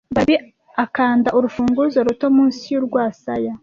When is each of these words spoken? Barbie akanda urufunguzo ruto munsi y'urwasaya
Barbie 0.15 0.45
akanda 0.83 1.29
urufunguzo 1.37 1.97
ruto 2.07 2.27
munsi 2.35 2.63
y'urwasaya 2.73 3.53